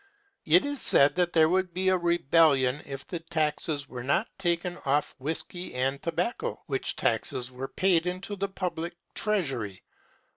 It 0.45 0.63
was 0.63 0.81
said 0.81 1.13
that 1.17 1.31
there 1.31 1.47
would 1.47 1.75
be 1.75 1.89
a 1.89 1.95
rebellion 1.95 2.81
if 2.87 3.05
the 3.07 3.19
taxes 3.19 3.87
were 3.87 4.01
not 4.01 4.27
taken 4.39 4.79
off 4.83 5.13
whiskey 5.19 5.75
and 5.75 6.01
tobacco, 6.01 6.59
which 6.65 6.95
taxes 6.95 7.51
were 7.51 7.67
paid 7.67 8.07
into 8.07 8.35
the 8.35 8.49
public 8.49 8.95
Treasury. 9.13 9.83